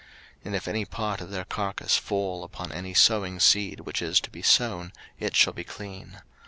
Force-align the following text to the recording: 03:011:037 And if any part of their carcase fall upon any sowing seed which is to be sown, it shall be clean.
03:011:037 0.39 0.45
And 0.45 0.55
if 0.55 0.67
any 0.67 0.83
part 0.85 1.21
of 1.21 1.29
their 1.29 1.45
carcase 1.45 1.95
fall 1.95 2.43
upon 2.43 2.71
any 2.71 2.95
sowing 2.95 3.39
seed 3.39 3.81
which 3.81 4.01
is 4.01 4.19
to 4.21 4.31
be 4.31 4.41
sown, 4.41 4.93
it 5.19 5.35
shall 5.35 5.53
be 5.53 5.63
clean. 5.63 6.23